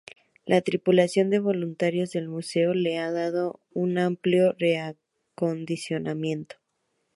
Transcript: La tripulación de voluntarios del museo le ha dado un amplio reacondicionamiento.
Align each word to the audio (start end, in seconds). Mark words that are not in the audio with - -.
La 0.47 0.61
tripulación 0.61 1.29
de 1.29 1.37
voluntarios 1.37 2.09
del 2.09 2.27
museo 2.27 2.73
le 2.73 2.97
ha 2.97 3.11
dado 3.11 3.59
un 3.71 3.99
amplio 3.99 4.55
reacondicionamiento. 4.57 6.55